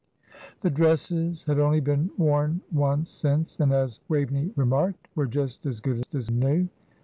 The 0.61 0.71
dresses 0.71 1.43
had 1.43 1.59
only 1.59 1.79
been 1.79 2.09
worn 2.17 2.61
once 2.71 3.11
since, 3.11 3.59
and, 3.59 3.71
as 3.71 3.99
Waveney 4.09 4.49
remarked, 4.55 5.07
were 5.13 5.27
just 5.27 5.67
as 5.67 5.79
good 5.79 6.07
as 6.11 6.31
new. 6.31 6.69